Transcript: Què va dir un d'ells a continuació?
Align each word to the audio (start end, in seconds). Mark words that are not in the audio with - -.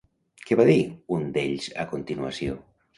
Què 0.45 0.57
va 0.61 0.65
dir 0.69 0.79
un 1.19 1.29
d'ells 1.37 1.71
a 1.87 1.89
continuació? 1.95 2.63